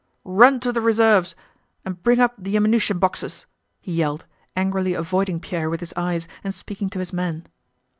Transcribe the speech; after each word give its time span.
"Run 0.25 0.59
to 0.61 0.71
the 0.71 0.81
reserves 0.81 1.35
and 1.85 2.01
bring 2.01 2.19
up 2.19 2.33
the 2.35 2.55
ammunition 2.57 2.97
boxes!" 2.97 3.45
he 3.81 3.93
yelled, 3.93 4.25
angrily 4.55 4.95
avoiding 4.95 5.39
Pierre 5.39 5.69
with 5.69 5.79
his 5.79 5.93
eyes 5.95 6.27
and 6.43 6.55
speaking 6.55 6.89
to 6.89 6.97
his 6.97 7.13
men. 7.13 7.45